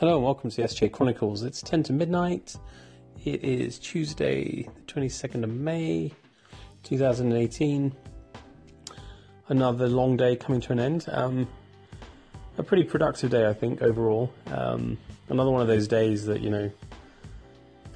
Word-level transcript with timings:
Hello 0.00 0.16
and 0.16 0.24
welcome 0.24 0.50
to 0.50 0.56
the 0.56 0.62
SJ 0.64 0.90
Chronicles. 0.90 1.44
It's 1.44 1.62
10 1.62 1.84
to 1.84 1.92
midnight. 1.92 2.56
It 3.24 3.44
is 3.44 3.78
Tuesday, 3.78 4.62
the 4.62 4.92
22nd 4.92 5.44
of 5.44 5.50
May, 5.50 6.10
2018. 6.82 7.94
Another 9.46 9.86
long 9.86 10.16
day 10.16 10.34
coming 10.34 10.60
to 10.62 10.72
an 10.72 10.80
end. 10.80 11.06
Um, 11.12 11.46
a 12.58 12.64
pretty 12.64 12.82
productive 12.82 13.30
day, 13.30 13.48
I 13.48 13.52
think, 13.52 13.82
overall. 13.82 14.32
Um, 14.48 14.98
another 15.28 15.52
one 15.52 15.62
of 15.62 15.68
those 15.68 15.86
days 15.86 16.26
that, 16.26 16.40
you 16.40 16.50
know, 16.50 16.72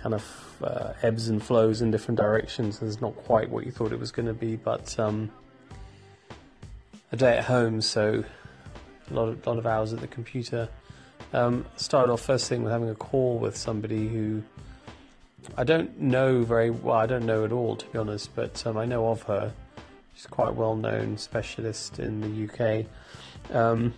kind 0.01 0.15
of 0.15 0.57
uh, 0.63 0.93
ebbs 1.03 1.29
and 1.29 1.43
flows 1.43 1.83
in 1.83 1.91
different 1.91 2.21
directions. 2.21 2.81
It's 2.81 3.01
not 3.01 3.17
quite 3.17 3.51
what 3.51 3.67
you 3.67 3.73
thought 3.73 3.91
it 3.91 3.99
was 3.99 4.13
going 4.13 4.27
to 4.27 4.35
be, 4.35 4.55
but 4.55 4.97
um, 5.01 5.33
a 7.11 7.17
day 7.17 7.39
at 7.39 7.45
home, 7.47 7.81
so 7.81 8.23
a 9.11 9.13
lot 9.13 9.29
of, 9.29 9.45
lot 9.45 9.59
of 9.59 9.67
hours 9.67 9.93
at 9.93 9.99
the 9.99 10.07
computer. 10.07 10.69
Um, 11.33 11.67
started 11.77 12.13
off 12.13 12.23
first 12.23 12.49
thing 12.49 12.63
with 12.63 12.73
having 12.73 12.89
a 12.89 12.95
call 12.95 13.39
with 13.39 13.57
somebody 13.57 14.09
who 14.09 14.43
I 15.57 15.65
don't 15.65 16.01
know 16.01 16.43
very 16.43 16.71
well. 16.71 16.97
I 16.97 17.07
don't 17.07 17.27
know 17.27 17.45
at 17.45 17.53
all, 17.53 17.77
to 17.77 17.87
be 17.87 17.99
honest, 17.99 18.35
but 18.35 18.67
um, 18.67 18.77
I 18.77 18.85
know 18.85 19.09
of 19.09 19.23
her. 19.25 19.53
She's 20.15 20.27
quite 20.27 20.49
a 20.49 20.53
well-known 20.53 21.17
specialist 21.17 21.99
in 22.01 22.21
the 22.21 22.49
UK, 22.49 22.87
um, 23.55 23.95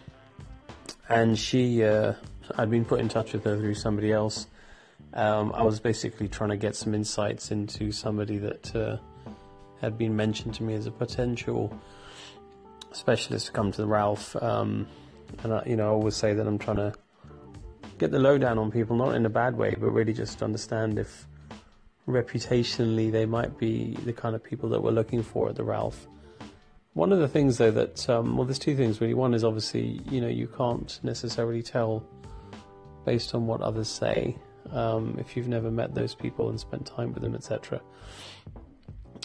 and 1.09 1.39
she. 1.39 1.85
Uh, 1.85 2.15
I'd 2.57 2.71
been 2.71 2.85
put 2.85 3.01
in 3.01 3.09
touch 3.09 3.33
with 3.33 3.45
her 3.45 3.57
through 3.57 3.75
somebody 3.75 4.13
else. 4.13 4.47
Um, 5.15 5.53
I 5.55 5.63
was 5.63 5.81
basically 5.81 6.29
trying 6.29 6.51
to 6.51 6.57
get 6.57 6.77
some 6.77 6.95
insights 6.95 7.51
into 7.51 7.93
somebody 7.93 8.39
that 8.39 8.75
uh, 8.77 8.97
had 9.81 9.97
been 9.97 10.17
mentioned 10.17 10.55
to 10.55 10.63
me 10.63 10.75
as 10.75 10.87
a 10.87 10.91
potential 10.91 11.73
specialist 12.93 13.47
to 13.47 13.53
come 13.53 13.73
to 13.73 13.83
the 13.83 13.87
Ralph. 13.87 14.37
Um, 14.37 14.87
and 15.43 15.55
I, 15.55 15.63
you 15.65 15.77
know, 15.77 15.87
I 15.87 15.91
always 15.91 16.17
say 16.17 16.35
that 16.35 16.47
I'm 16.47 16.59
trying 16.59 16.77
to 16.77 16.93
get 18.01 18.11
the 18.11 18.19
lowdown 18.19 18.59
on 18.59 18.71
people, 18.71 18.97
not 18.97 19.15
in 19.15 19.27
a 19.27 19.31
bad 19.31 19.57
way, 19.57 19.77
but 19.79 19.91
really 19.91 20.15
just 20.15 20.43
understand 20.43 20.99
if 20.99 21.29
reputationally 22.09 23.13
they 23.13 23.27
might 23.27 23.59
be 23.59 23.95
the 24.07 24.13
kind 24.13 24.35
of 24.35 24.43
people 24.43 24.71
that 24.71 24.83
we're 24.83 24.91
looking 24.91 25.23
for 25.23 25.51
at 25.51 25.55
the 25.55 25.63
Ralph. 25.63 26.09
One 26.95 27.13
of 27.13 27.21
the 27.21 27.29
things, 27.29 27.59
though, 27.59 27.71
that 27.71 28.09
um, 28.09 28.37
well, 28.39 28.47
there's 28.47 28.59
two 28.59 28.75
things 28.75 29.01
really. 29.01 29.15
One 29.15 29.35
is 29.35 29.45
obviously, 29.45 30.01
you 30.11 30.21
know, 30.21 30.29
you 30.29 30.49
can't 30.49 30.99
necessarily 31.03 31.63
tell 31.63 32.03
based 33.05 33.35
on 33.35 33.47
what 33.47 33.61
others 33.61 33.89
say 33.89 34.37
um, 34.73 35.17
if 35.21 35.37
you've 35.37 35.49
never 35.49 35.71
met 35.71 35.95
those 35.95 36.15
people 36.15 36.49
and 36.49 36.59
spent 36.59 36.87
time 36.87 37.13
with 37.13 37.23
them, 37.23 37.35
etc. 37.35 37.83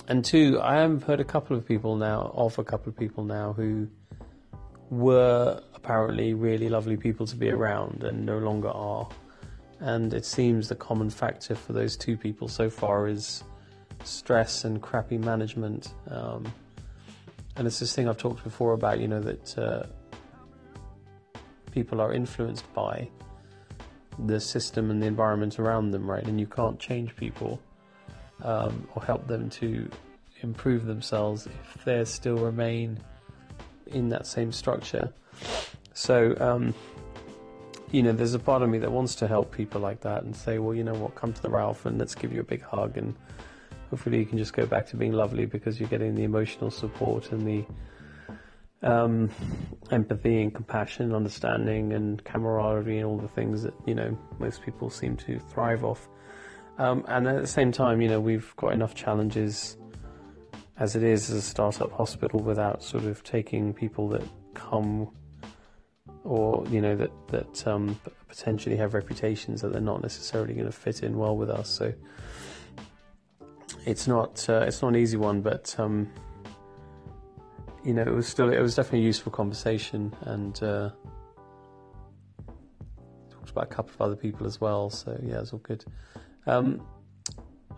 And 0.10 0.24
two, 0.24 0.60
I 0.62 0.76
have 0.82 1.04
heard 1.04 1.22
a 1.22 1.26
couple 1.26 1.56
of 1.56 1.66
people 1.66 1.96
now, 1.96 2.32
of 2.36 2.60
a 2.60 2.64
couple 2.64 2.90
of 2.90 2.98
people 2.98 3.24
now 3.24 3.54
who 3.54 3.88
were 4.90 5.62
apparently 5.74 6.34
really 6.34 6.70
lovely 6.70 6.98
people 6.98 7.26
to 7.28 7.36
be 7.36 7.50
around 7.50 8.04
and 8.04 8.26
no 8.26 8.38
longer 8.38 8.70
are. 8.70 9.08
And 9.80 10.14
it 10.14 10.26
seems 10.26 10.70
the 10.70 10.76
common 10.76 11.10
factor 11.10 11.56
for 11.56 11.74
those 11.74 11.98
two 11.98 12.18
people 12.18 12.48
so 12.48 12.70
far 12.70 13.08
is 13.08 13.44
stress 14.04 14.64
and 14.64 14.82
crappy 14.82 15.18
management. 15.18 15.94
Um, 16.10 16.46
and 17.56 17.68
it's 17.68 17.80
this 17.80 17.94
thing 17.94 18.08
I've 18.08 18.18
talked 18.18 18.44
before 18.44 18.74
about, 18.74 19.00
you 19.00 19.08
know, 19.08 19.22
that 19.22 19.58
uh, 19.58 19.84
people 21.72 22.02
are 22.02 22.14
influenced 22.14 22.72
by 22.74 23.10
the 24.26 24.40
system 24.40 24.92
and 24.92 25.02
the 25.02 25.08
environment 25.08 25.60
around 25.60 25.92
them, 25.92 26.10
right? 26.10 26.24
And 26.24 26.40
you 26.40 26.48
can't 26.48 26.80
change 26.80 27.16
people 27.16 27.60
um, 28.44 28.88
or 28.96 29.04
help 29.04 29.28
them 29.28 29.50
to 29.52 29.90
improve 30.42 30.86
themselves 30.86 31.48
if 31.48 31.84
they 31.84 32.04
still 32.06 32.38
remain 32.38 33.00
in 33.88 34.10
that 34.10 34.28
same 34.28 34.52
structure. 34.52 35.14
So, 35.94 36.36
um, 36.40 36.74
you 37.92 38.04
know, 38.04 38.12
there's 38.12 38.34
a 38.34 38.40
part 38.40 38.62
of 38.62 38.70
me 38.70 38.78
that 38.80 38.92
wants 38.92 39.16
to 39.16 39.28
help 39.28 39.52
people 39.52 39.82
like 39.82 40.02
that 40.02 40.24
and 40.24 40.36
say, 40.36 40.60
well, 40.60 40.74
you 40.74 40.84
know 40.84 40.96
what, 40.96 41.16
come 41.16 41.34
to 41.34 41.42
the 41.42 41.50
Ralph 41.50 41.86
and 41.86 41.98
let's 41.98 42.16
give 42.16 42.34
you 42.34 42.42
a 42.42 42.44
big 42.44 42.62
hug 42.62 42.98
and 42.98 43.16
hopefully 43.90 44.20
you 44.20 44.26
can 44.26 44.38
just 44.38 44.54
go 44.54 44.66
back 44.66 44.88
to 44.88 44.98
being 44.98 45.14
lovely 45.14 45.46
because 45.46 45.80
you're 45.80 45.90
getting 45.90 46.16
the 46.16 46.24
emotional 46.24 46.72
support 46.72 47.32
and 47.32 47.48
the 47.48 47.66
um, 48.84 49.30
empathy 49.92 50.42
and 50.42 50.54
compassion, 50.54 51.06
and 51.06 51.16
understanding 51.16 51.94
and 51.94 52.24
camaraderie 52.24 52.98
and 52.98 53.06
all 53.06 53.18
the 53.18 53.28
things 53.28 53.64
that 53.64 53.74
you 53.86 53.96
know 53.96 54.18
most 54.40 54.62
people 54.64 54.90
seem 54.90 55.18
to 55.18 55.40
thrive 55.40 55.84
off. 55.84 56.08
Um, 56.78 57.06
and 57.08 57.28
at 57.28 57.42
the 57.42 57.48
same 57.48 57.72
time, 57.72 58.02
you 58.02 58.10
know, 58.10 58.20
we've 58.20 58.54
got 58.58 58.74
enough 58.74 58.94
challenges 58.94 59.78
as 60.78 60.96
it 60.96 61.04
is 61.04 61.30
as 61.30 61.38
a 61.38 61.42
startup 61.42 61.92
hospital 61.92 62.40
without 62.40 62.84
sort 62.84 63.06
of 63.06 63.24
taking 63.24 63.74
people 63.74 64.10
that 64.10 64.24
come 64.54 65.10
or 66.24 66.66
you 66.70 66.82
know 66.82 66.96
that 66.96 67.12
that 67.28 67.68
um, 67.68 68.00
potentially 68.28 68.76
have 68.76 68.94
reputations 68.94 69.62
that 69.62 69.72
they're 69.72 69.82
not 69.82 70.02
necessarily 70.02 70.54
going 70.54 70.66
to 70.66 70.72
fit 70.72 71.04
in 71.04 71.18
well 71.18 71.38
with 71.38 71.50
us. 71.50 71.70
So 71.70 71.94
it's 73.86 74.08
not 74.08 74.48
uh, 74.50 74.66
it's 74.68 74.82
not 74.82 74.90
an 74.90 74.96
easy 74.98 75.18
one, 75.18 75.42
but 75.42 75.76
um, 75.78 76.12
you 77.84 77.94
know 77.94 78.02
it 78.02 78.14
was 78.14 78.28
still 78.28 78.52
it 78.52 78.60
was 78.60 78.76
definitely 78.76 79.02
a 79.02 79.04
useful 79.04 79.32
conversation 79.32 80.14
and 80.22 80.62
uh, 80.64 80.90
talked 83.30 83.52
about 83.52 83.66
a 83.66 83.68
couple 83.68 83.94
of 83.94 84.02
other 84.02 84.16
people 84.16 84.46
as 84.48 84.60
well. 84.60 84.90
So 84.90 85.18
yeah, 85.24 85.36
it 85.36 85.42
was 85.42 85.54
all 85.54 85.60
good. 85.60 85.86
Um, 86.48 86.86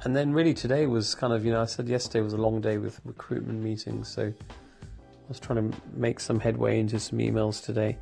and 0.03 0.15
then 0.15 0.31
really 0.31 0.53
today 0.53 0.85
was 0.85 1.15
kind 1.15 1.33
of, 1.33 1.45
you 1.45 1.51
know, 1.51 1.61
I 1.61 1.65
said 1.65 1.87
yesterday 1.87 2.21
was 2.21 2.33
a 2.33 2.37
long 2.37 2.61
day 2.61 2.77
with 2.77 2.99
recruitment 3.03 3.61
meetings, 3.61 4.07
so 4.07 4.23
I 4.23 5.27
was 5.27 5.39
trying 5.39 5.71
to 5.71 5.77
make 5.93 6.19
some 6.19 6.39
headway 6.39 6.79
into 6.79 6.99
some 6.99 7.19
emails 7.19 7.63
today. 7.63 7.97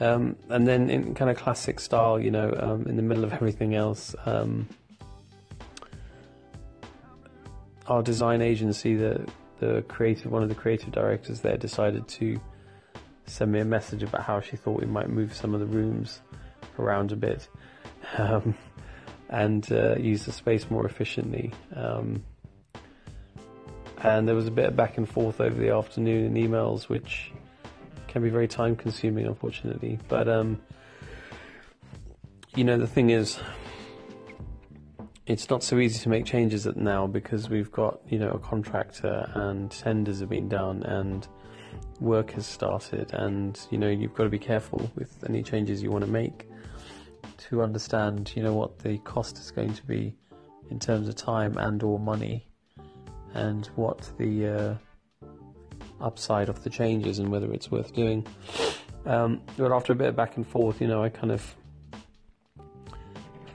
Um, 0.00 0.36
and 0.48 0.66
then 0.66 0.90
in 0.90 1.14
kind 1.14 1.30
of 1.30 1.36
classic 1.36 1.80
style, 1.80 2.20
you 2.20 2.30
know, 2.30 2.54
um, 2.58 2.86
in 2.86 2.96
the 2.96 3.02
middle 3.02 3.24
of 3.24 3.32
everything 3.32 3.74
else, 3.74 4.14
um, 4.26 4.68
our 7.88 8.02
design 8.02 8.42
agency, 8.42 8.94
the 8.94 9.26
the 9.60 9.82
creative 9.88 10.30
one 10.30 10.44
of 10.44 10.48
the 10.48 10.54
creative 10.54 10.92
directors 10.92 11.40
there, 11.40 11.56
decided 11.56 12.06
to 12.06 12.40
send 13.26 13.50
me 13.50 13.58
a 13.58 13.64
message 13.64 14.04
about 14.04 14.22
how 14.22 14.40
she 14.40 14.56
thought 14.56 14.80
we 14.80 14.86
might 14.86 15.08
move 15.08 15.34
some 15.34 15.52
of 15.52 15.60
the 15.60 15.66
rooms 15.66 16.20
around 16.78 17.12
a 17.12 17.16
bit. 17.16 17.48
Um, 18.16 18.54
and 19.28 19.70
uh, 19.72 19.96
use 19.96 20.24
the 20.24 20.32
space 20.32 20.70
more 20.70 20.86
efficiently. 20.86 21.52
Um, 21.74 22.24
and 24.02 24.28
there 24.28 24.34
was 24.34 24.46
a 24.46 24.50
bit 24.50 24.66
of 24.66 24.76
back 24.76 24.96
and 24.96 25.08
forth 25.08 25.40
over 25.40 25.58
the 25.60 25.70
afternoon 25.70 26.36
in 26.36 26.50
emails, 26.50 26.88
which 26.88 27.32
can 28.06 28.22
be 28.22 28.30
very 28.30 28.48
time 28.48 28.76
consuming, 28.76 29.26
unfortunately. 29.26 29.98
But, 30.08 30.28
um, 30.28 30.60
you 32.54 32.64
know, 32.64 32.78
the 32.78 32.86
thing 32.86 33.10
is, 33.10 33.38
it's 35.26 35.50
not 35.50 35.62
so 35.62 35.78
easy 35.78 35.98
to 36.00 36.08
make 36.08 36.24
changes 36.24 36.66
at 36.66 36.76
now 36.76 37.06
because 37.06 37.50
we've 37.50 37.70
got, 37.70 38.00
you 38.08 38.18
know, 38.18 38.30
a 38.30 38.38
contractor 38.38 39.30
and 39.34 39.70
tenders 39.70 40.20
have 40.20 40.30
been 40.30 40.48
done 40.48 40.82
and 40.84 41.28
work 42.00 42.30
has 42.30 42.46
started 42.46 43.12
and, 43.12 43.60
you 43.70 43.76
know, 43.76 43.88
you've 43.88 44.14
got 44.14 44.24
to 44.24 44.30
be 44.30 44.38
careful 44.38 44.90
with 44.94 45.22
any 45.28 45.42
changes 45.42 45.82
you 45.82 45.90
want 45.90 46.04
to 46.04 46.10
make 46.10 46.48
to 47.48 47.62
understand, 47.62 48.32
you 48.34 48.42
know, 48.42 48.54
what 48.54 48.78
the 48.78 48.98
cost 48.98 49.38
is 49.38 49.50
going 49.50 49.72
to 49.74 49.86
be 49.86 50.14
in 50.70 50.78
terms 50.78 51.08
of 51.08 51.14
time 51.14 51.56
and 51.56 51.82
or 51.82 51.98
money, 51.98 52.46
and 53.34 53.66
what 53.76 54.10
the 54.18 54.46
uh, 54.46 54.74
upside 56.00 56.48
of 56.48 56.62
the 56.62 56.70
changes 56.70 57.18
and 57.18 57.30
whether 57.30 57.52
it's 57.52 57.70
worth 57.70 57.94
doing. 57.94 58.26
Um, 59.06 59.40
but 59.56 59.72
after 59.72 59.92
a 59.92 59.96
bit 59.96 60.08
of 60.08 60.16
back 60.16 60.36
and 60.36 60.46
forth, 60.46 60.80
you 60.80 60.88
know, 60.88 61.02
I 61.02 61.08
kind 61.08 61.32
of 61.32 61.54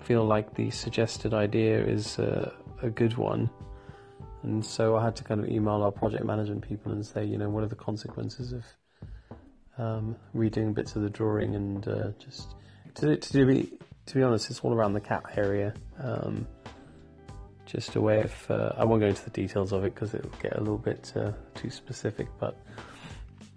feel 0.01 0.25
like 0.25 0.55
the 0.55 0.71
suggested 0.71 1.33
idea 1.33 1.83
is 1.85 2.17
uh, 2.19 2.51
a 2.81 2.89
good 2.89 3.17
one. 3.17 3.49
And 4.41 4.65
so 4.65 4.97
I 4.97 5.03
had 5.03 5.15
to 5.17 5.23
kind 5.23 5.39
of 5.39 5.47
email 5.47 5.83
our 5.83 5.91
project 5.91 6.25
management 6.25 6.67
people 6.67 6.91
and 6.91 7.05
say, 7.05 7.23
you 7.23 7.37
know, 7.37 7.49
what 7.49 7.63
are 7.63 7.67
the 7.67 7.75
consequences 7.75 8.51
of 8.51 8.65
um, 9.77 10.15
redoing 10.35 10.73
bits 10.73 10.95
of 10.95 11.03
the 11.03 11.09
drawing 11.09 11.55
and 11.55 11.87
uh, 11.87 12.09
just 12.19 12.55
to, 12.95 13.15
to 13.15 13.45
be 13.45 13.71
to 14.05 14.15
be 14.15 14.23
honest, 14.23 14.49
it's 14.49 14.59
all 14.61 14.73
around 14.73 14.93
the 14.93 15.01
cat 15.01 15.23
area. 15.35 15.73
Um, 15.99 16.47
just 17.65 17.95
a 17.95 18.01
way 18.01 18.21
of 18.21 18.51
uh, 18.51 18.73
I 18.77 18.83
won't 18.83 19.01
go 19.01 19.07
into 19.07 19.23
the 19.23 19.29
details 19.29 19.71
of 19.71 19.83
it 19.85 19.95
because 19.95 20.13
it 20.13 20.23
will 20.23 20.39
get 20.41 20.55
a 20.55 20.59
little 20.59 20.77
bit 20.77 21.11
uh, 21.15 21.31
too 21.55 21.69
specific, 21.69 22.27
but 22.39 22.57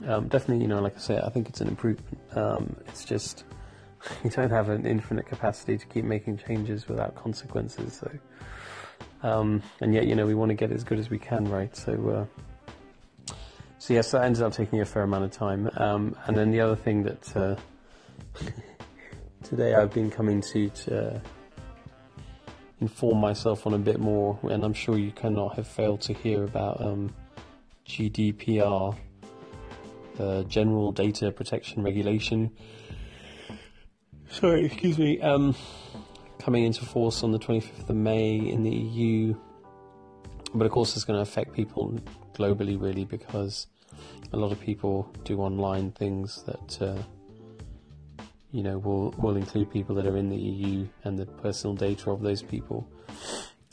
um, 0.06 0.28
definitely, 0.28 0.62
you 0.62 0.69
know, 0.69 0.81
like 0.81 0.96
I 0.96 1.00
say, 1.00 1.19
I 1.19 1.28
think 1.28 1.48
it's 1.48 1.60
an 1.60 1.69
improvement. 1.69 2.19
Um, 2.34 2.76
it's 2.87 3.04
just 3.04 3.44
you 4.25 4.31
don't 4.31 4.50
have 4.50 4.69
an 4.69 4.87
infinite 4.87 5.26
capacity 5.26 5.76
to 5.76 5.87
keep 5.87 6.04
making 6.04 6.38
changes 6.38 6.88
without 6.88 7.14
consequences. 7.14 8.00
So, 8.00 8.10
um, 9.22 9.62
and 9.81 9.93
yet, 9.93 10.06
you 10.06 10.14
know, 10.14 10.26
we 10.26 10.34
want 10.34 10.50
to 10.50 10.54
get 10.54 10.70
as 10.70 10.84
good 10.84 10.98
as 10.98 11.10
we 11.10 11.19
can, 11.19 11.44
right? 11.50 11.75
So. 11.76 12.28
Uh, 12.38 13.34
so 13.78 13.94
yes, 13.94 14.10
that 14.10 14.25
ended 14.25 14.43
up 14.43 14.52
taking 14.52 14.81
a 14.81 14.84
fair 14.84 15.02
amount 15.02 15.25
of 15.25 15.31
time. 15.31 15.70
Um, 15.76 16.16
and 16.26 16.37
then 16.37 16.50
the 16.50 16.60
other 16.60 16.75
thing 16.75 17.04
that 17.04 17.37
uh, 17.37 17.54
Today 19.48 19.76
I've 19.76 19.93
been 19.93 20.10
coming 20.10 20.40
to 20.40 20.69
to 20.70 21.22
inform 22.81 23.19
myself 23.19 23.64
on 23.64 23.75
a 23.75 23.78
bit 23.78 24.00
more, 24.00 24.37
and 24.43 24.64
I'm 24.64 24.75
sure 24.75 24.98
you 24.98 25.12
cannot 25.12 25.54
have 25.54 25.69
failed 25.69 26.00
to 26.02 26.12
hear 26.12 26.43
about 26.43 26.81
um, 26.81 27.14
GDPR, 27.87 28.96
the 30.16 30.44
General 30.48 30.90
Data 30.90 31.31
Protection 31.31 31.84
Regulation. 31.84 32.50
sorry, 34.28 34.64
excuse 34.64 34.98
me, 34.98 35.20
um, 35.20 35.54
coming 36.40 36.64
into 36.64 36.84
force 36.84 37.22
on 37.22 37.31
the 37.31 37.38
25th 37.38 37.88
of 37.88 37.94
May 37.94 38.34
in 38.38 38.64
the 38.64 38.75
EU. 38.75 39.37
But 40.54 40.64
of 40.64 40.72
course, 40.72 40.96
it's 40.96 41.04
going 41.04 41.19
to 41.19 41.22
affect 41.22 41.52
people 41.52 42.00
globally, 42.34 42.81
really, 42.81 43.04
because 43.04 43.69
a 44.32 44.37
lot 44.37 44.50
of 44.50 44.58
people 44.58 45.08
do 45.22 45.38
online 45.38 45.93
things 45.93 46.43
that, 46.46 46.82
uh, 46.82 47.02
you 48.52 48.62
know, 48.62 48.78
will, 48.78 49.10
will 49.19 49.37
include 49.37 49.70
people 49.70 49.94
that 49.96 50.06
are 50.06 50.16
in 50.16 50.28
the 50.28 50.37
EU 50.37 50.87
and 51.04 51.19
the 51.19 51.26
personal 51.26 51.75
data 51.75 52.10
of 52.10 52.22
those 52.22 52.43
people. 52.43 52.88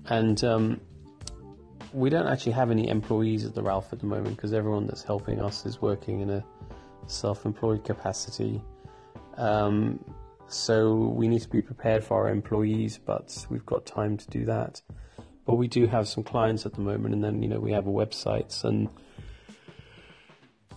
And 0.09 0.43
um, 0.43 0.81
we 1.93 2.09
don't 2.09 2.27
actually 2.27 2.53
have 2.53 2.71
any 2.71 2.89
employees 2.89 3.45
at 3.45 3.53
the 3.53 3.61
Ralph 3.61 3.93
at 3.93 3.99
the 3.99 4.05
moment 4.05 4.35
because 4.35 4.53
everyone 4.53 4.87
that's 4.87 5.03
helping 5.03 5.39
us 5.41 5.65
is 5.65 5.81
working 5.81 6.21
in 6.21 6.29
a 6.29 6.43
self 7.07 7.45
employed 7.45 7.83
capacity. 7.83 8.61
Um, 9.37 10.03
so 10.47 10.95
we 10.95 11.27
need 11.27 11.41
to 11.41 11.49
be 11.49 11.61
prepared 11.61 12.03
for 12.03 12.23
our 12.23 12.29
employees, 12.29 12.99
but 13.03 13.45
we've 13.49 13.65
got 13.65 13.85
time 13.85 14.17
to 14.17 14.27
do 14.29 14.45
that. 14.45 14.81
But 15.45 15.55
we 15.55 15.67
do 15.67 15.87
have 15.87 16.07
some 16.07 16.23
clients 16.23 16.65
at 16.65 16.73
the 16.73 16.81
moment, 16.81 17.13
and 17.13 17.23
then 17.23 17.41
you 17.41 17.49
know 17.49 17.59
we 17.59 17.71
have 17.71 17.85
websites 17.85 18.63
and 18.63 18.89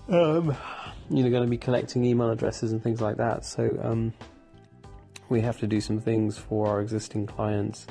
um, 0.09 0.57
you 1.11 1.23
know 1.23 1.31
going 1.31 1.45
to 1.45 1.51
be 1.51 1.59
collecting 1.59 2.05
email 2.05 2.31
addresses 2.31 2.73
and 2.73 2.83
things 2.83 3.01
like 3.01 3.17
that. 3.17 3.45
So 3.45 3.79
um, 3.83 4.13
we 5.29 5.41
have 5.41 5.59
to 5.61 5.67
do 5.67 5.81
some 5.81 6.01
things 6.01 6.39
for 6.39 6.69
our 6.69 6.81
existing 6.81 7.27
clients 7.27 7.87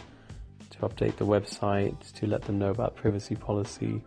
to 0.72 0.78
update 0.80 1.18
the 1.18 1.26
website, 1.26 1.96
to 2.14 2.28
let 2.28 2.42
them 2.44 2.60
know 2.60 2.70
about 2.70 2.96
privacy 2.96 3.36
policy, 3.36 4.04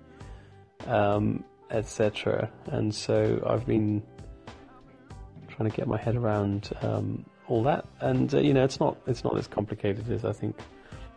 um, 0.87 1.45
etc. 1.71 2.51
And 2.67 2.95
so 2.95 3.43
I've 3.47 3.67
been 3.67 4.03
trying 5.49 5.71
to 5.71 5.77
get 5.77 5.87
my 5.87 5.99
head 5.99 6.17
around 6.17 6.71
um, 6.83 7.25
all 7.49 7.63
that. 7.65 7.87
And 8.01 8.33
uh, 8.33 8.39
you 8.39 8.55
know, 8.55 8.65
it's 8.65 8.81
not 8.81 8.97
it's 9.07 9.25
not 9.25 9.37
as 9.37 9.47
complicated 9.47 10.11
as 10.11 10.25
I 10.25 10.33
think 10.33 10.59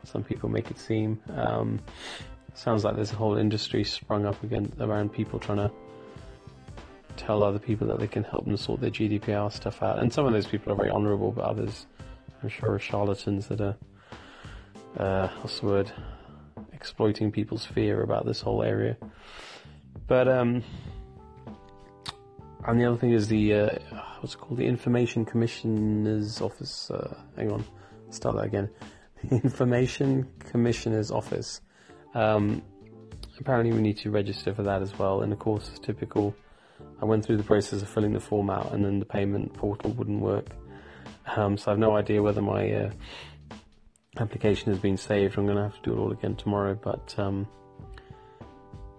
some 0.04 0.24
people 0.24 0.50
make 0.50 0.72
it 0.72 0.80
seem. 0.80 1.22
Um, 1.36 1.80
sounds 2.54 2.84
like 2.84 2.96
there's 2.96 3.12
a 3.12 3.16
whole 3.16 3.38
industry 3.38 3.84
sprung 3.84 4.26
up 4.26 4.42
again 4.44 4.72
around 4.80 5.14
people 5.14 5.40
trying 5.40 5.60
to 5.60 5.72
tell 7.18 7.44
other 7.44 7.60
people 7.60 7.88
that 7.88 8.00
they 8.00 8.08
can 8.08 8.24
help 8.24 8.46
them 8.46 8.58
sort 8.58 8.82
their 8.82 8.90
GDPR 8.90 9.52
stuff 9.52 9.82
out. 9.82 10.00
And 10.00 10.12
some 10.12 10.26
of 10.26 10.34
those 10.34 10.48
people 10.48 10.74
are 10.74 10.76
very 10.76 10.90
honourable, 10.90 11.32
but 11.32 11.46
others, 11.46 11.86
I'm 12.42 12.50
sure, 12.50 12.74
are 12.74 12.80
charlatans 12.80 13.48
that 13.48 13.62
are 13.62 13.76
uh, 14.98 15.30
what's 15.42 15.60
the 15.60 15.66
word? 15.66 15.92
Exploiting 16.74 17.32
people's 17.32 17.66
fear 17.66 18.02
about 18.02 18.26
this 18.26 18.42
whole 18.42 18.64
area. 18.64 18.98
But 20.08 20.28
um, 20.28 20.64
and 22.66 22.80
the 22.80 22.86
other 22.86 22.98
thing 22.98 23.12
is 23.12 23.28
the 23.28 23.54
uh, 23.54 23.70
what's 24.20 24.36
it 24.36 24.40
called? 24.40 24.58
The 24.58 24.66
Information 24.66 25.26
Commissioner's 25.26 26.42
Office. 26.42 26.92
Uh, 26.92 27.16
hang 27.36 27.52
on, 27.52 27.64
start 28.10 28.36
that 28.36 28.46
again. 28.46 28.70
The 29.30 29.36
Information 29.36 30.28
Commissioner's 30.40 31.12
Office. 31.12 31.62
Um, 32.16 32.64
apparently, 33.40 33.72
we 33.72 33.82
need 33.82 33.98
to 34.00 34.10
register 34.10 34.54
for 34.54 34.64
that 34.64 34.82
as 34.82 34.98
well. 34.98 35.22
And 35.22 35.32
of 35.32 35.38
course, 35.38 35.70
typical, 35.84 36.36
I 37.02 37.06
went 37.06 37.26
through 37.26 37.38
the 37.38 37.44
process 37.44 37.82
of 37.82 37.90
filling 37.90 38.14
the 38.14 38.20
form 38.20 38.50
out, 38.50 38.74
and 38.74 38.84
then 38.84 39.00
the 39.00 39.06
payment 39.06 39.54
portal 39.54 39.92
wouldn't 39.92 40.22
work. 40.22 40.48
Um, 41.36 41.58
so 41.58 41.72
I 41.72 41.74
have 41.74 41.80
no 41.80 41.96
idea 41.96 42.22
whether 42.22 42.42
my 42.42 42.72
uh, 42.72 42.92
application 44.18 44.72
has 44.72 44.80
been 44.80 44.98
saved. 44.98 45.38
I'm 45.38 45.46
going 45.46 45.58
to 45.58 45.64
have 45.64 45.76
to 45.76 45.82
do 45.82 45.94
it 45.94 46.00
all 46.00 46.12
again 46.12 46.36
tomorrow, 46.36 46.78
but. 46.82 47.16
Um, 47.18 47.48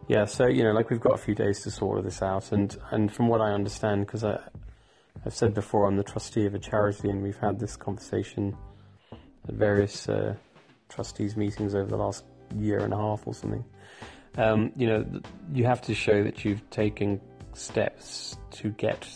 yeah, 0.09 0.25
so 0.25 0.47
you 0.47 0.63
know, 0.65 0.73
like 0.73 0.91
we've 0.91 1.01
got 1.01 1.15
a 1.15 1.19
few 1.19 1.35
days 1.35 1.63
to 1.63 1.71
sort 1.71 1.99
of 1.99 2.05
this 2.05 2.23
out, 2.23 2.53
and 2.53 2.77
and 2.91 3.13
from 3.13 3.29
what 3.29 3.41
I 3.41 3.53
understand, 3.53 4.05
because 4.05 4.25
I, 4.25 4.41
I've 5.25 5.35
said 5.35 5.55
before, 5.55 5.87
I'm 5.87 5.97
the 5.97 6.03
trustee 6.03 6.45
of 6.45 6.55
a 6.55 6.59
charity, 6.59 7.09
and 7.09 7.23
we've 7.23 7.39
had 7.39 7.61
this 7.61 7.77
conversation 7.77 8.57
at 9.49 9.55
various 9.55 10.09
uh, 10.09 10.35
trustees 10.89 11.37
meetings 11.37 11.75
over 11.75 11.89
the 11.89 11.97
last 11.97 12.25
year 12.57 12.81
and 12.81 12.93
a 12.93 12.97
half 12.97 13.27
or 13.27 13.35
something. 13.35 13.65
Um, 14.37 14.73
you 14.77 14.87
know, 14.87 15.21
you 15.53 15.65
have 15.65 15.83
to 15.83 15.95
show 15.95 16.25
that 16.25 16.45
you've 16.45 16.69
taken 16.71 17.21
steps 17.55 18.37
to 18.53 18.71
get 18.71 19.09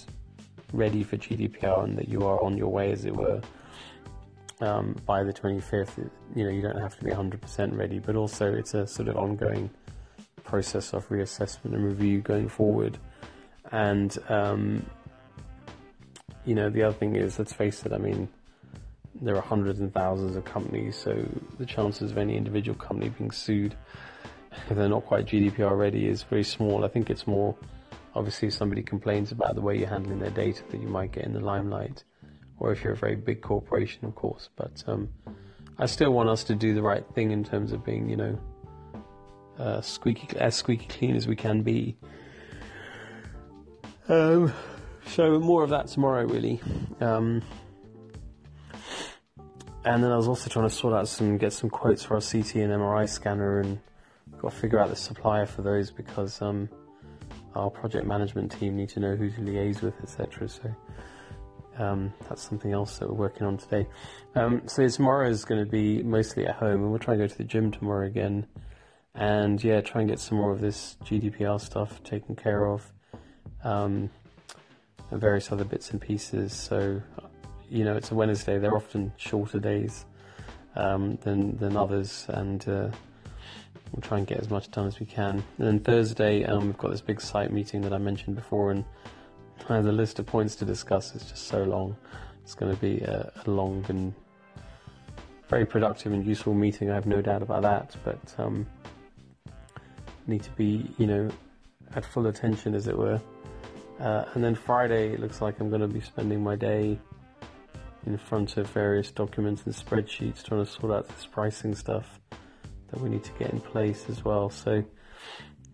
ready 0.73 1.03
for 1.03 1.17
GDPR 1.17 1.85
and 1.85 1.97
that 1.99 2.09
you 2.09 2.27
are 2.27 2.43
on 2.43 2.57
your 2.57 2.69
way, 2.69 2.93
as 2.93 3.05
it 3.05 3.15
were. 3.15 3.41
Um, 4.61 4.97
by 5.05 5.23
the 5.23 5.33
25th, 5.33 6.11
you 6.35 6.45
know, 6.45 6.51
you 6.51 6.63
don't 6.63 6.81
have 6.81 6.99
to 6.99 7.05
be 7.05 7.11
100% 7.11 7.77
ready, 7.77 7.99
but 7.99 8.17
also 8.17 8.53
it's 8.53 8.75
a 8.75 8.87
sort 8.87 9.09
of 9.09 9.17
ongoing 9.17 9.71
process 10.45 10.95
of 10.95 11.07
reassessment 11.09 11.75
and 11.75 11.85
review 11.85 12.21
going 12.21 12.49
forward. 12.49 12.99
And 13.71 14.17
um, 14.29 14.87
you 16.47 16.55
know, 16.55 16.71
the 16.71 16.85
other 16.85 16.95
thing 16.95 17.17
is, 17.17 17.39
let's 17.39 17.53
face 17.53 17.85
it. 17.85 17.93
I 17.93 17.99
mean, 17.99 18.29
there 19.21 19.37
are 19.37 19.43
hundreds 19.43 19.81
and 19.81 19.93
thousands 19.93 20.37
of 20.37 20.45
companies, 20.45 20.97
so 20.97 21.27
the 21.59 21.67
chances 21.67 22.13
of 22.13 22.19
any 22.19 22.37
individual 22.37 22.79
company 22.79 23.11
being 23.11 23.33
sued 23.33 23.75
if 24.71 24.77
they're 24.77 24.89
not 24.89 25.05
quite 25.05 25.27
GDPR 25.27 25.77
ready 25.77 26.09
is 26.09 26.23
very 26.23 26.45
small. 26.45 26.85
I 26.85 26.89
think 26.89 27.11
it's 27.11 27.27
more 27.27 27.55
obviously 28.17 28.49
if 28.49 28.55
somebody 28.55 28.83
complains 28.83 29.31
about 29.31 29.55
the 29.55 29.61
way 29.61 29.79
you're 29.79 29.89
handling 29.89 30.19
their 30.19 30.31
data 30.31 30.63
that 30.71 30.81
you 30.81 30.89
might 30.89 31.13
get 31.13 31.25
in 31.25 31.35
the 31.35 31.41
limelight, 31.41 32.03
or 32.59 32.73
if 32.73 32.83
you're 32.83 32.95
a 32.95 32.97
very 32.97 33.15
big 33.15 33.43
corporation, 33.43 34.07
of 34.07 34.15
course. 34.15 34.49
But 34.57 34.83
um, 34.87 35.11
I 35.79 35.85
still 35.85 36.13
want 36.13 36.31
us 36.31 36.43
to 36.45 36.55
do 36.55 36.75
the 36.75 36.83
right 36.83 37.05
thing 37.15 37.31
in 37.31 37.45
terms 37.45 37.73
of 37.73 37.85
being, 37.85 38.09
you 38.09 38.17
know, 38.17 38.41
uh, 39.59 39.81
squeaky 39.83 40.37
as 40.39 40.55
squeaky 40.55 40.87
clean 40.87 41.15
as 41.15 41.29
we 41.29 41.37
can 41.37 41.63
be. 41.63 41.99
Um, 44.09 44.53
so 45.07 45.39
more 45.39 45.63
of 45.63 45.71
that 45.71 45.89
tomorrow, 45.89 46.25
really. 46.27 46.61
Um, 47.01 47.43
and 49.85 50.03
then 50.03 50.11
I 50.11 50.17
was 50.17 50.27
also 50.27 50.49
trying 50.49 50.69
to 50.69 50.75
sort 50.75 50.95
out 50.95 51.07
some, 51.07 51.37
get 51.37 51.53
some 51.53 51.69
quotes 51.69 52.03
for 52.03 52.15
our 52.15 52.21
CT 52.21 52.57
and 52.57 52.73
MRI 52.73 53.09
scanner, 53.09 53.61
and 53.61 53.79
got 54.41 54.53
to 54.53 54.57
figure 54.57 54.81
out 54.81 54.89
the 54.89 54.97
supplier 54.97 55.45
for 55.45 55.61
those 55.61 55.91
because 55.91 56.41
um, 56.41 56.71
our 57.57 57.71
project 57.71 58.07
management 58.07 58.53
team 58.53 58.77
need 58.77 58.91
to 58.91 59.01
know 59.01 59.17
who 59.17 59.31
to 59.31 59.41
liaise 59.41 59.83
with, 59.83 59.95
etc. 60.03 60.49
So 60.49 60.75
um, 61.79 62.13
that's 62.29 62.43
something 62.43 62.73
else 62.73 62.99
that 62.99 63.09
we're 63.09 63.17
working 63.17 63.47
on 63.47 63.57
today. 63.57 63.87
Um, 64.35 64.63
so 64.67 64.87
tomorrow 64.89 65.29
is 65.29 65.45
going 65.45 65.65
to 65.65 65.71
be 65.71 66.03
mostly 66.03 66.47
at 66.47 66.57
home, 66.57 66.83
and 66.83 66.91
we'll 66.91 66.99
try 66.99 67.15
and 67.15 67.23
go 67.23 67.27
to 67.27 67.39
the 67.39 67.45
gym 67.45 67.71
tomorrow 67.71 68.07
again 68.07 68.47
and 69.17 69.63
yeah, 69.65 69.81
try 69.81 70.03
and 70.03 70.11
get 70.11 70.21
some 70.21 70.39
more 70.39 70.53
of 70.53 70.61
this 70.61 70.97
GDPR 71.05 71.61
stuff 71.61 72.03
taken 72.05 72.37
care 72.37 72.67
of, 72.67 72.93
um, 73.65 74.11
and 75.11 75.21
various 75.21 75.51
other 75.51 75.65
bits 75.65 75.91
and 75.91 76.01
pieces. 76.01 76.53
So, 76.53 77.01
you 77.71 77.85
know, 77.85 77.97
it's 77.97 78.11
a 78.11 78.15
Wednesday; 78.15 78.59
they're 78.59 78.77
often 78.77 79.13
shorter 79.17 79.59
days 79.59 80.05
um, 80.77 81.17
than 81.23 81.57
than 81.57 81.77
others, 81.77 82.27
and 82.29 82.69
uh, 82.69 82.91
we'll 83.93 84.03
try 84.03 84.19
and 84.19 84.27
get 84.27 84.39
as 84.39 84.51
much 84.51 84.71
done 84.71 84.87
as 84.87 85.01
we 85.01 85.07
can. 85.07 85.43
And 85.59 85.67
then 85.67 85.81
Thursday, 85.81 86.45
um, 86.45 86.67
we've 86.67 86.79
got 86.79 86.91
this 86.91 87.01
big 87.01 87.21
site 87.21 87.53
meeting 87.53 87.83
that 87.83 87.93
I 87.93 87.99
mentioned 87.99 88.37
before, 88.37 88.71
and 88.71 88.85
uh, 89.69 89.81
the 89.83 89.93
list 89.93 90.19
of 90.19 90.27
points 90.27 90.57
to 90.57 90.65
discuss 90.65 91.15
is 91.15 91.25
just 91.25 91.49
so 91.49 91.63
long. 91.65 91.97
It's 92.43 92.55
going 92.55 92.75
to 92.75 92.81
be 92.81 93.01
a, 93.01 93.33
a 93.45 93.51
long 93.51 93.85
and 93.89 94.15
very 95.49 95.67
productive 95.67 96.13
and 96.13 96.25
useful 96.25 96.55
meeting. 96.55 96.91
I 96.91 96.95
have 96.95 97.07
no 97.07 97.21
doubt 97.21 97.43
about 97.43 97.63
that, 97.63 97.97
but. 98.05 98.35
Um, 98.39 98.67
need 100.27 100.43
to 100.43 100.51
be, 100.53 100.91
you 100.99 101.07
know, 101.07 101.29
at 101.95 102.05
full 102.05 102.27
attention, 102.27 102.75
as 102.75 102.87
it 102.87 102.97
were. 102.97 103.21
Uh, 104.01 104.25
and 104.35 104.45
then 104.45 104.55
Friday, 104.55 105.13
it 105.13 105.21
looks 105.21 105.41
like 105.41 105.61
I'm 105.61 105.69
going 105.69 105.81
to 105.81 105.89
be 105.89 106.01
spending 106.01 106.43
my 106.43 106.57
day 106.57 106.99
in 108.05 108.19
front 108.19 108.57
of 108.57 108.69
various 108.71 109.11
documents 109.11 109.63
and 109.65 109.75
spreadsheets 109.75 110.43
trying 110.43 110.65
to 110.65 110.71
sort 110.71 110.93
out 110.93 111.09
this 111.09 111.27
pricing 111.27 111.75
stuff 111.75 112.21
that 112.97 113.03
we 113.03 113.11
need 113.11 113.25
to 113.25 113.33
get 113.33 113.51
in 113.51 113.61
place 113.61 114.07
as 114.09 114.25
well. 114.25 114.51
So, 114.51 114.83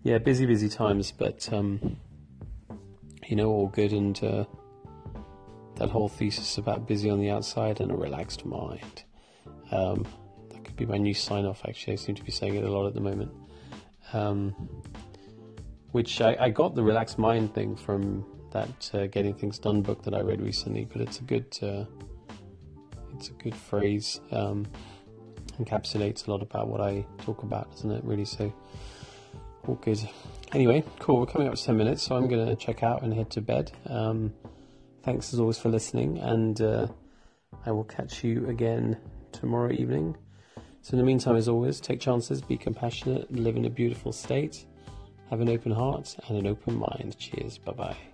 yeah, 0.02 0.18
busy, 0.18 0.44
busy 0.46 0.68
times, 0.68 1.12
but, 1.12 1.50
um, 1.52 1.96
you 3.26 3.36
know, 3.36 3.48
all 3.48 3.68
good. 3.68 3.92
And 3.92 4.22
uh, 4.22 4.44
that 5.76 5.88
whole 5.88 6.08
thesis 6.08 6.58
about 6.58 6.86
busy 6.86 7.08
on 7.08 7.20
the 7.20 7.30
outside 7.30 7.80
and 7.80 7.90
a 7.90 7.96
relaxed 7.96 8.44
mind. 8.44 9.04
Um, 9.70 10.06
that 10.50 10.64
could 10.64 10.76
be 10.76 10.86
my 10.86 10.98
new 10.98 11.14
sign 11.14 11.46
off, 11.46 11.62
actually. 11.66 11.94
I 11.94 11.96
seem 11.96 12.16
to 12.16 12.24
be 12.24 12.32
saying 12.32 12.56
it 12.56 12.64
a 12.64 12.70
lot 12.70 12.86
at 12.86 12.94
the 12.94 13.00
moment 13.00 13.30
um, 14.12 14.54
which 15.92 16.20
I, 16.20 16.36
I, 16.38 16.50
got 16.50 16.74
the 16.74 16.82
relaxed 16.82 17.18
mind 17.18 17.54
thing 17.54 17.76
from 17.76 18.24
that 18.52 18.90
uh, 18.94 19.06
getting 19.06 19.34
things 19.34 19.58
done 19.58 19.82
book 19.82 20.02
that 20.04 20.14
I 20.14 20.20
read 20.20 20.40
recently. 20.40 20.84
But 20.84 21.02
it's 21.02 21.18
a 21.20 21.22
good 21.22 21.58
uh, 21.62 21.84
it's 23.14 23.28
a 23.28 23.32
good 23.32 23.54
phrase. 23.54 24.20
Um, 24.30 24.66
encapsulates 25.59 26.26
a 26.26 26.30
lot 26.30 26.42
about 26.42 26.68
what 26.68 26.80
I 26.80 27.04
talk 27.23 27.42
about, 27.42 27.71
doesn't 27.73 27.90
it? 27.90 28.04
Really, 28.04 28.25
so 28.25 28.52
all 29.66 29.76
good. 29.76 30.00
Anyway, 30.52 30.85
cool. 30.99 31.21
We're 31.21 31.26
coming 31.26 31.49
up 31.49 31.54
to 31.54 31.62
ten 31.62 31.76
minutes, 31.76 32.02
so 32.02 32.16
I'm 32.16 32.28
going 32.28 32.47
to 32.47 32.56
check 32.56 32.82
out 32.82 33.02
and 33.02 33.12
head 33.14 33.30
to 33.30 33.40
bed. 33.40 33.73
Um, 33.87 34.32
thanks 35.02 35.32
as 35.32 35.40
always 35.40 35.59
for 35.59 35.68
listening, 35.68 36.18
and 36.18 36.61
uh, 36.61 36.87
I 37.64 37.71
will 37.71 37.85
catch 37.85 38.25
you 38.25 38.47
again 38.49 38.99
tomorrow 39.32 39.73
evening. 39.73 40.16
So, 40.82 40.92
in 40.92 40.99
the 40.99 41.04
meantime, 41.04 41.37
as 41.37 41.49
always, 41.49 41.80
take 41.80 42.00
chances, 42.00 42.40
be 42.40 42.56
compassionate, 42.56 43.32
live 43.32 43.56
in 43.56 43.64
a 43.64 43.71
beautiful 43.71 44.12
state, 44.12 44.66
have 45.30 45.40
an 45.40 45.49
open 45.49 45.73
heart 45.73 46.16
and 46.28 46.37
an 46.37 46.47
open 46.47 46.76
mind. 46.76 47.16
Cheers. 47.18 47.59
Bye 47.59 47.73
bye. 47.73 48.12